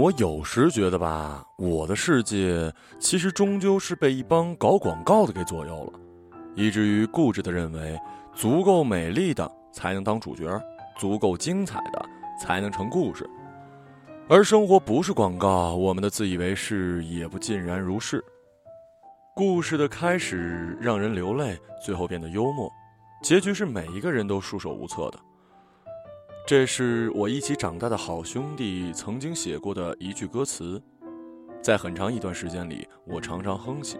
[0.00, 6.00] 我有时觉得吧，我的世界其实终究是被一帮搞广告的给左右了，
[6.54, 8.00] 以至于固执的认为，
[8.34, 10.58] 足够美丽的才能当主角，
[10.98, 12.02] 足够精彩的
[12.40, 13.28] 才能成故事。
[14.26, 18.24] 而生活不是广告，我们的自以为是也不尽然如是。
[19.36, 22.72] 故事的开始让人流泪，最后变得幽默，
[23.22, 25.20] 结局是每一个人都束手无策的。
[26.50, 30.82] 这是我一起长大的好兄弟曾经写过的一句歌词，
[31.62, 33.98] 在很长一段时间里，我常常哼起。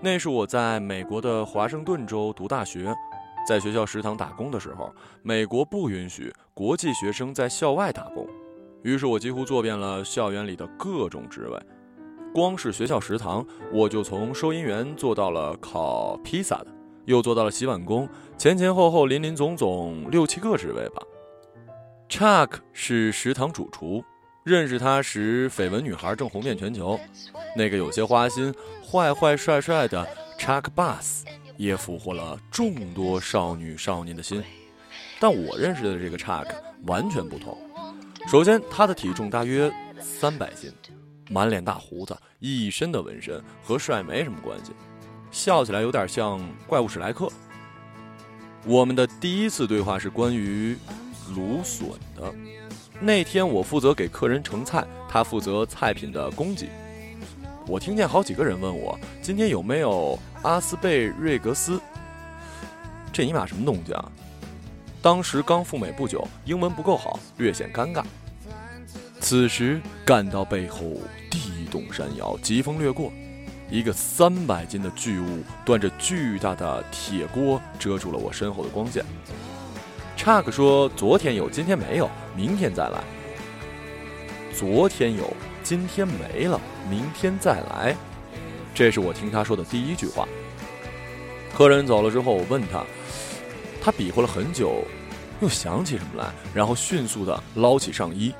[0.00, 2.94] 那是我在美国的华盛顿州读大学，
[3.44, 8.24] 在学校食堂打工的时候，美国不允许国际学生在校外打工。
[8.84, 11.60] 于是我几乎做遍了校园里的各种职位，
[12.32, 16.68] 光是学校食堂，我就从收银员做到了烤披萨的，
[17.06, 21.02] 又做到了洗碗工，前前后后林林总总六七个职位吧。
[22.12, 24.04] Chuck 是食堂主厨，
[24.44, 27.00] 认识他时，绯闻女孩正红遍全球，
[27.56, 28.54] 那个有些花心、
[28.84, 30.06] 坏坏帅帅的
[30.38, 31.22] Chuck Bass
[31.56, 34.44] 也俘获了众多少女少年的心。
[35.18, 36.46] 但我认识的这个 Chuck
[36.86, 37.56] 完全不同。
[38.28, 40.70] 首先，他的体重大约三百斤，
[41.30, 44.72] 满脸大胡子，一身的纹身，和帅没什么关系。
[45.30, 47.26] 笑起来有点像怪物史莱克。
[48.66, 50.76] 我们的第一次对话是关于
[51.34, 52.32] 芦笋的。
[53.00, 56.68] 那天我负责给客人盛菜，他负责菜品的供给。
[57.66, 61.80] 我听见好几个人问我今天有没有阿斯贝瑞格斯。
[63.12, 64.10] 这尼玛什么东西啊？
[65.00, 68.04] 当时刚赴美不久，英文不够好，略显尴尬。
[69.20, 70.80] 此时，干道背后
[71.30, 73.12] 地动山摇，疾风掠过，
[73.70, 79.04] 一个三百斤的巨物端着巨大的铁锅，遮住了我身后的光线。
[80.22, 83.02] 查克说：“昨天有，今天没有，明天再来。”
[84.54, 85.28] 昨天有，
[85.64, 87.96] 今天没了，明天再来。
[88.72, 90.28] 这是我听他说的第一句话。
[91.52, 92.84] 客人走了之后，我问他。
[93.82, 94.84] 他比划了很久，
[95.40, 98.32] 又想起什么来，然后迅速的捞起上衣。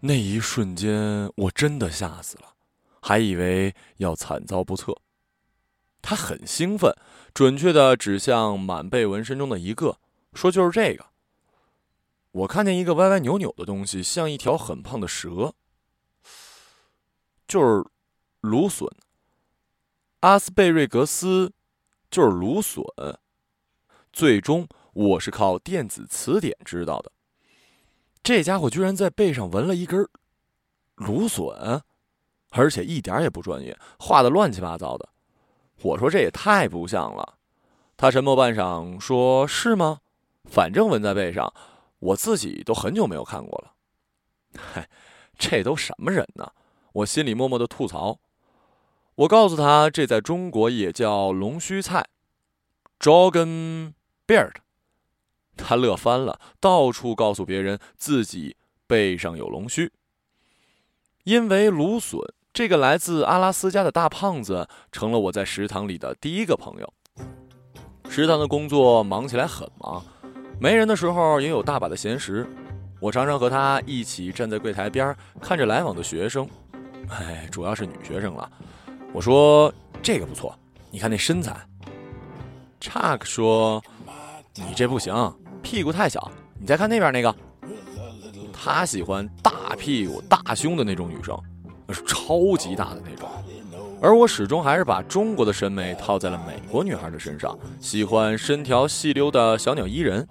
[0.00, 2.46] 那一瞬间，我真的吓死了，
[3.00, 4.92] 还以为要惨遭不测。
[6.00, 6.94] 他很兴奋，
[7.34, 9.98] 准确的指向满背纹身中的一个，
[10.32, 11.06] 说：“就是这个。”
[12.30, 15.54] 我看见一个歪歪扭扭的东西，像一条很胖的蛇，
[17.48, 17.84] 就是
[18.40, 18.88] 芦笋。
[20.20, 21.52] 阿斯贝瑞格斯，
[22.10, 22.84] 就是芦笋。
[24.12, 27.10] 最终，我是靠电子词典知道的。
[28.22, 30.08] 这家伙居然在背上纹了一根
[30.96, 31.82] 芦笋，
[32.50, 35.08] 而且一点也不专业，画的乱七八糟的。
[35.82, 37.38] 我说这也太不像了。
[37.96, 40.00] 他沉默半晌，说是吗？
[40.44, 41.52] 反正纹在背上，
[41.98, 43.74] 我自己都很久没有看过了。
[44.56, 44.88] 嗨，
[45.38, 46.52] 这都什么人呢？
[46.92, 48.18] 我心里默默的吐槽。
[49.16, 52.06] 我告诉他，这在中国也叫龙须菜
[52.98, 53.94] ，Jorgen。
[54.28, 54.56] Beard，
[55.56, 59.90] 他乐翻了，到处告诉别人自己背上有龙须。
[61.24, 62.20] 因为芦笋，
[62.58, 66.92] 这个来自阿拉斯加的大胖子成了我在食堂里的第一个朋友。
[68.10, 70.04] 食堂的工作忙起来很忙，
[70.58, 72.44] 没人的时候也有大把的闲时。
[72.98, 76.48] 我常常和他一起站在柜台边，看着来往的学生，
[77.08, 78.50] 哎，主要是女学生了。
[79.12, 80.52] 我说这个不错，
[80.90, 81.56] 你看那身材。
[82.80, 83.80] Chuck 说。
[84.54, 85.14] 你这不行，
[85.62, 86.28] 屁股太小。
[86.58, 87.32] 你再看那边那个，
[88.52, 91.40] 他喜欢大屁股、大胸的那种女生，
[92.06, 93.28] 超级大的那种。
[94.00, 100.26] 而我始终还是把中国的审美套在了美国女孩的身上，喜欢身条细溜的小鸟依人。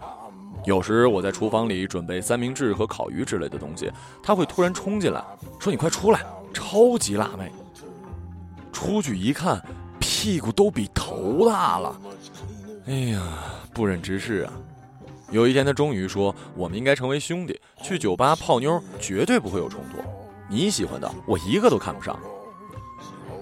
[0.65, 3.91] 有时我在厨房里准备三明治和烤鱼之类的东西，
[4.23, 5.23] 她会突然冲进来，
[5.59, 7.51] 说：“你快出来，超级辣妹。”
[8.71, 9.61] 出去一看，
[9.99, 11.99] 屁股都比头大了。
[12.85, 13.21] 哎呀！
[13.73, 14.53] 不忍直视啊！
[15.29, 19.97] 有一天，他终于说：“我们应该成为兄弟，去酒吧泡妞，绝对不会有冲突。
[20.49, 22.17] 你喜欢的，我一个都看不上。”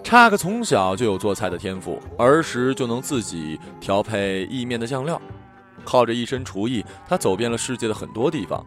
[0.03, 5.19] 查克从小就有做菜的天赋，儿时就能自己调配意面的酱料，
[5.83, 8.63] 靠着一身厨艺，他走遍了世界的很多地方。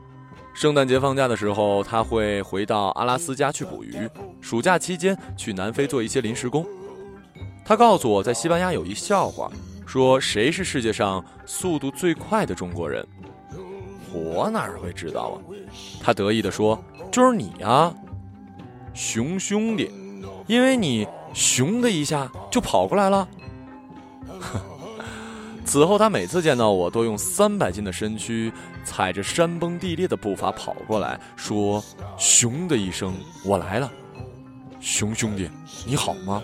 [0.52, 4.08] 圣诞节放假的时候，他会回到阿拉斯加去捕鱼；
[4.40, 6.67] 暑假期间去南非做一些临时工。
[7.64, 9.50] 他告诉我在西班牙有一笑话。
[9.87, 13.06] 说谁是世界上速度最快的中国人？
[14.12, 15.37] 我哪会知道啊？
[16.02, 16.79] 他得意地说
[17.11, 17.94] ：“就是你啊，
[18.99, 19.89] 熊兄弟，
[20.49, 23.29] 因为你熊的一下就跑过来了。
[25.65, 28.53] ”此后，他每次见到我都用三百斤的身躯，
[28.83, 31.81] 踩着山崩地裂的步伐跑过来，说
[32.19, 33.15] ：“熊的一声，
[33.45, 33.89] 我来了，
[34.81, 35.49] 熊兄弟，
[35.87, 36.43] 你好吗？”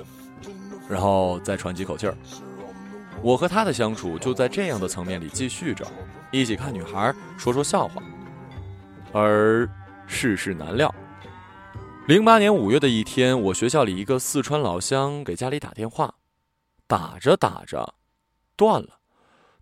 [0.89, 2.17] 然后再喘几口气儿。
[3.21, 5.85] 我和他的相处就在这样的层面里继续着，
[6.31, 8.01] 一起看女孩，说说笑话。
[9.13, 9.69] 而
[10.07, 10.95] 世事难料，
[12.07, 16.17] 零八年五月的一天，我学校里一个四川老乡给家里打电话，
[16.87, 17.95] 打着打着，
[18.57, 18.99] 断了。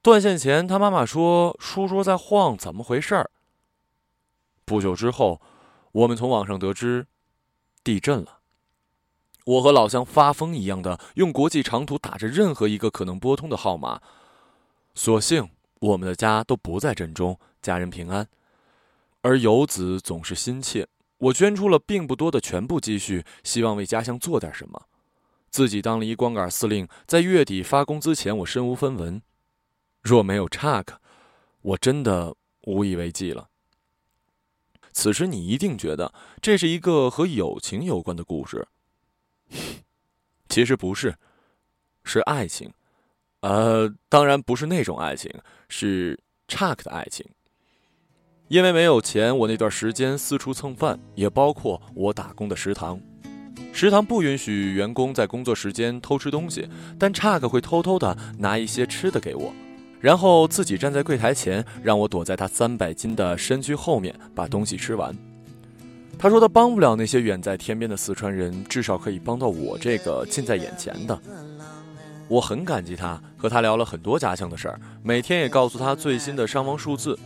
[0.02, 3.30] 断线前，他妈妈说：“书桌在晃，怎么回事儿？”
[4.66, 5.40] 不久之后，
[5.92, 7.06] 我们从网上得知，
[7.84, 8.40] 地震了。
[9.44, 14.00] 我和老乡发疯一样的用国际长途打着任何一个可能拨通的号码，
[14.96, 15.48] 所幸
[15.78, 18.26] 我们的家都不在震中，家人平安。
[19.20, 20.88] 而游子总是心切，
[21.22, 24.88] 我捐出了并不多的全部积蓄，希望为家乡做点什么。
[25.50, 29.22] 自己当了一光杆司令，在月底发工资前，我身无分文。
[30.02, 31.00] 若没有查克，
[31.60, 33.48] 我真的无以为继了。
[34.92, 38.66] 此时你一定觉得这是一个和友情有关的故事，
[40.48, 41.16] 其实不是，
[42.02, 42.72] 是爱情。
[43.42, 45.32] 呃，当然不是那种爱情，
[45.68, 46.18] 是
[46.48, 47.24] 查克的爱情。
[48.52, 53.00] 因为没有钱，我那段时间四处蹭饭，也包括我打工的食堂。
[53.72, 56.68] 食堂不允许员工在工作时间偷吃东西，
[56.98, 59.50] 但查克会偷偷的拿一些吃的给我。
[60.02, 65.16] 然后自己站在柜台前，让我躲在他三百斤的身躯后面，把东西吃完。
[66.18, 71.18] 他说他帮不了那些远在天边的四川人，至少可以帮到我这个近在眼前的。
[72.28, 77.18] 我很感激他，和他聊了很多家乡的事儿，每天也告诉他最新的伤亡数字。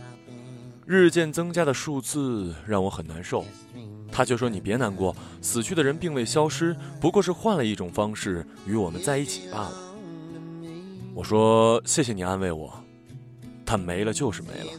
[0.87, 3.43] 日渐增加的数字让我很难受。
[4.09, 9.73] 他就说：“你别难过，死去的人并未消失，不过是换了一种方式与我们在一起罢了。”
[11.13, 12.73] 我说：“谢谢你安慰我，
[13.65, 14.71] 但没了就是没了。”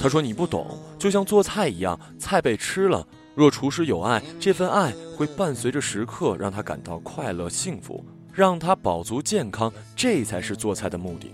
[0.00, 3.06] 他说：“你不懂，就像做菜一样，菜被吃了，
[3.36, 11.30] 若厨师有爱，这份爱会伴随着食客，让他感到快乐幸福，让他饱足健康，这才是做菜的目的。”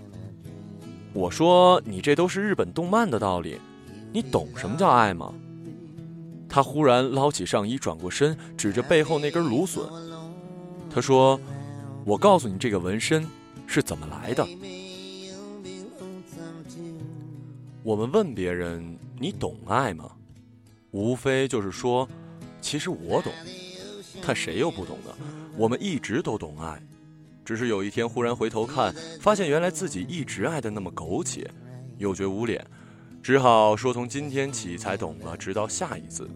[1.15, 3.57] 我说：“你这都是日本动漫的道理，
[4.11, 5.33] 你懂什么叫爱吗？”
[6.49, 9.81] 他忽然捞起上衣，转过身，指着背后那根芦笋，
[10.93, 11.39] 他说
[12.05, 13.25] ：“我告诉你，这个纹身。”
[13.67, 14.45] 是怎么来的？
[17.81, 20.11] 我们问别人：“你懂爱吗？”
[20.91, 22.07] 无非就是说
[22.61, 23.31] ：“其实我懂。”
[24.21, 25.11] 但谁又不懂呢？
[25.57, 26.79] 我们一直都懂爱，
[27.45, 31.49] 只是有一天忽然回头看，发现原来自己一直爱的那么苟且，
[31.99, 32.65] 又觉无脸，
[33.21, 36.27] 只好说从今天起才懂了，直到下一次。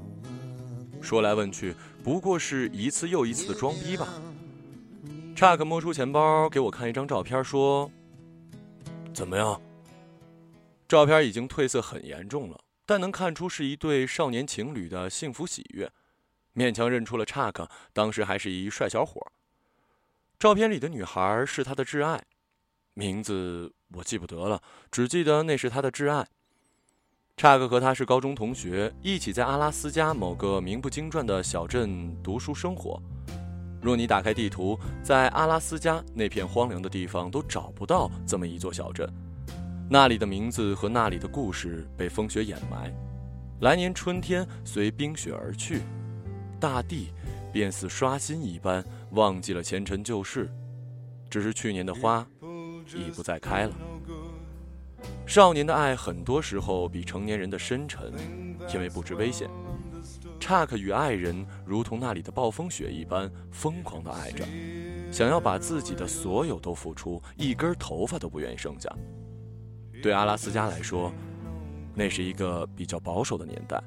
[1.02, 1.74] 说来问去，
[2.04, 4.08] 不过是一次又一次的装逼吧。
[5.36, 7.90] 查克摸出钱包给我看一张照片，说
[9.14, 9.60] ：“怎么样？”
[10.88, 15.90] 照片已经褪色很严重了，但能看出是一对少年情侣的幸福喜悦，
[16.54, 19.26] 勉强认出了查克当时还是一帅小伙。
[20.40, 22.24] 照片里的女孩是他的挚爱，
[22.94, 26.26] 名字我记不得了，只记得那是他的挚爱。
[27.36, 33.02] 查克和他是高中同学，一起在阿拉斯加某个名不经传的小镇读书生活。
[33.82, 39.14] 若你打开地图，在阿拉斯加那片荒凉的地方都找不到这么一座小镇，
[39.90, 42.90] 那里的名字和那里的故事被风雪掩埋。
[43.60, 45.82] 来年春天随冰雪而去，
[46.62, 47.10] 大地
[47.52, 50.50] 便似刷新一般，忘记了前尘旧事，
[51.30, 52.26] 只是去年的花
[52.96, 53.76] 已不再开了。
[55.26, 58.12] 少年的爱很多时候比成年人的深沉，
[58.74, 59.50] 因为不知危险。
[60.40, 64.46] 查克与爱人如同那里的暴风雪一般疯狂地爱着，
[65.12, 68.90] 想要把自己的所有都付出，一根头发都不愿意剩下。
[70.02, 71.12] 对阿拉斯加来说，
[71.94, 73.82] 那是一个比较保守的年代。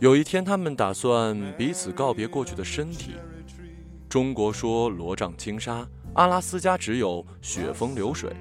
[0.00, 3.16] 有一天，他们打算彼此告别过去的身体。
[4.08, 8.32] 中国说罗帐轻纱，阿拉斯加只有雪峰流水。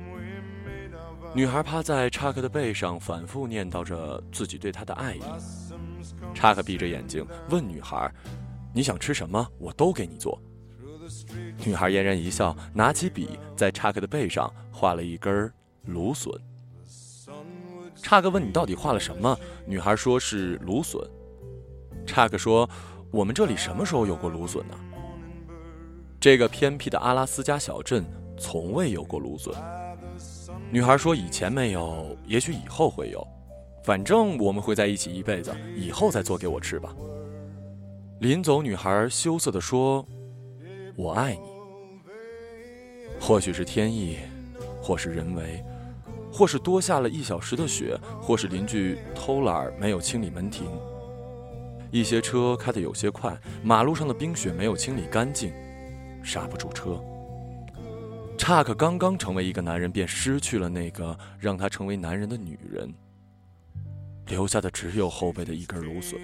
[1.34, 5.22] 女孩趴在查克的背上，反复念叨着自己对他的爱意。
[6.36, 8.12] 查克闭着眼睛问女孩
[8.72, 9.46] ：“你想吃什么？
[9.58, 10.40] 我都给你做。”
[11.66, 15.52] 女孩嫣然一笑，拿起笔在查克的背上画了一根
[15.86, 16.32] 芦笋。
[17.96, 19.36] 查克问：“你到底画了什么？”
[19.66, 21.02] 女孩说是芦笋。
[22.18, 22.68] 查克说
[23.14, 24.74] ：“我们这里什么时候有过芦笋呢？”
[26.20, 28.04] 这个偏僻的阿拉斯加小镇
[28.40, 29.54] 从未有过芦笋。
[30.72, 33.24] 女孩说：“以前没有，也许以后会有。”
[33.86, 36.92] 反正我们会在一起一辈子，以后再做给我吃吧。
[38.20, 40.04] 临走，女孩羞涩地说
[40.98, 41.42] ：“我爱你。”
[43.22, 44.18] 或许是天意，
[44.82, 45.64] 或是人为，
[46.34, 50.66] 或是多下了一小时的雪，或是邻居偷懒没有清理门庭。
[51.98, 55.52] 一些车开得有些快，马路上的冰雪没有清理干净，
[56.24, 57.02] 刹不住车。
[58.38, 62.94] 查克刚刚成为一个男人，便失去了那个让他成为男人的女人，
[64.28, 66.20] 留下的只有后背的一根芦笋。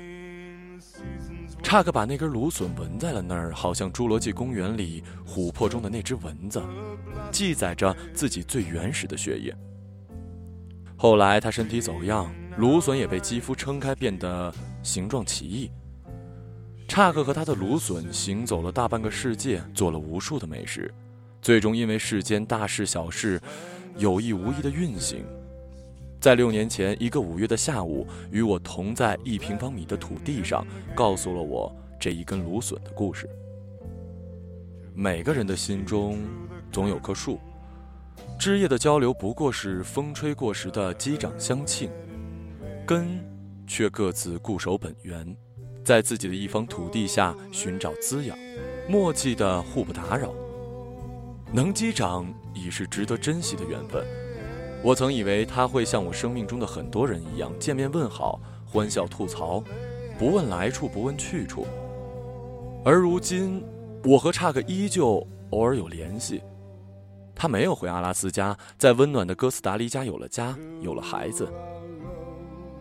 [1.63, 6.61] 查克把那根芦笋纹在了那儿，好像《侏罗纪公园》里琥珀中的那只蚊子，
[7.31, 9.55] 记载着自己最原始的血液。
[10.95, 14.53] 后来他身体走样，芦笋也被肌肤撑开，变得
[14.83, 15.71] 形状奇异。
[16.87, 20.93] 查克和他的芦笋行走了大半个世界，做了无数的美食，
[21.41, 23.41] 最终因为世间大事小事
[23.97, 25.25] 有意无意的运行。
[26.19, 33.27] 在六年前一个五月的下午，与我同在一平方米的土地上，告诉了我这一根芦笋的故事。
[34.93, 36.19] 每个人的心中
[36.71, 37.39] 总有棵树，
[38.37, 41.89] 枝叶的交流不过是风吹过时的击掌相庆，
[42.85, 43.19] 根
[43.67, 45.35] 却各自固守本源，
[45.83, 48.37] 在自己的一方土地下寻找滋养，
[48.87, 50.33] 默契的互不打扰。
[51.51, 54.05] 能击掌已是值得珍惜的缘分。
[54.83, 59.63] 我曾以为他会像我生命中的很多人一样，见面问好，欢笑吐槽，
[60.17, 61.65] 不问来处，不问去处。
[62.83, 63.63] 而如今，
[64.03, 66.41] 我和查克依旧偶尔有联系。
[67.35, 71.47] 他没有回阿拉斯加，在温暖的哥斯达黎加有了家，有了孩子。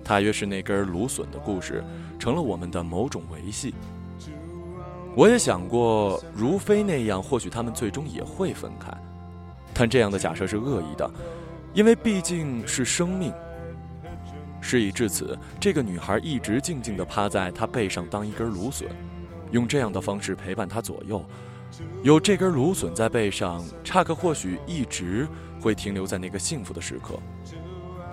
[0.04, 1.82] 大约是那根芦笋的故事，
[2.18, 3.74] 成了我们的某种维系。
[5.14, 8.90] 我也想过，如非那样，或许他们最终也会分开，
[9.74, 11.10] 但这样的假设是恶意的。
[11.74, 13.32] 因为毕竟是生命。
[14.60, 18.88] 事已至此，这个女孩一直静静地趴在他背上，当一根芦笋，
[19.50, 21.24] 用这样的方式陪伴他左右。
[22.02, 25.26] 有这根芦笋在背上，查克或许一直
[25.60, 27.18] 会停留在那个幸福的时刻。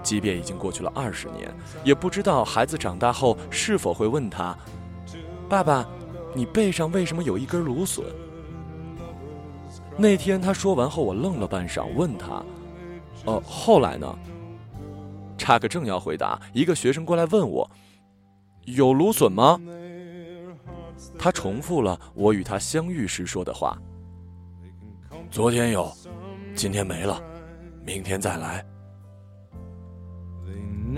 [0.01, 1.53] 即便已经过去了二十年，
[1.83, 4.57] 也不知道孩子长大后是否会问他
[5.49, 5.87] ：“爸爸，
[6.33, 8.05] 你背上为什么有一根芦笋？”
[9.97, 12.43] 那天他说完后，我愣了半晌，问他。
[13.25, 14.17] 呃，后来呢？
[15.37, 17.69] 查克正要回答，一个学生过来问我
[18.65, 19.59] ：“有芦笋吗？”
[21.19, 23.77] 他重复了我与他相遇时说的话
[25.29, 25.91] ：“昨天有，
[26.55, 27.21] 今天没了，
[27.85, 28.65] 明天再来。”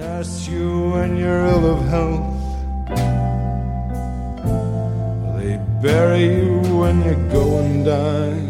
[0.01, 2.27] nurse you when you're ill of health.
[5.37, 5.53] They
[5.85, 8.49] bury you when you go and die.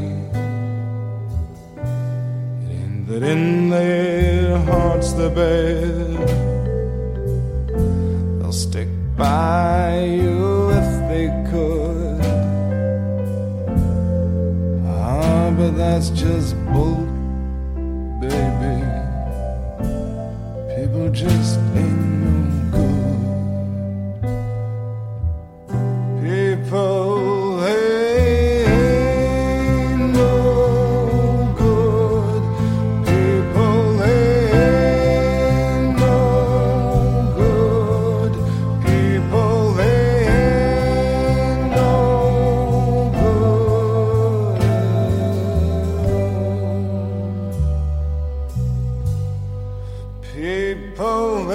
[2.63, 6.11] It ain't that in their hearts the bed.
[8.39, 12.21] They'll stick by you if they could.
[14.87, 17.10] Ah, but that's just bull.
[50.33, 51.51] People